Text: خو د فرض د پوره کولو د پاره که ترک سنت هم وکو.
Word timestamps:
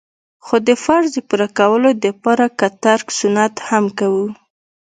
خو 0.45 0.55
د 0.67 0.69
فرض 0.83 1.09
د 1.13 1.17
پوره 1.29 1.47
کولو 1.59 1.89
د 2.03 2.05
پاره 2.23 2.47
که 2.59 2.67
ترک 2.83 3.07
سنت 3.19 3.55
هم 3.67 3.83
وکو. 3.91 4.13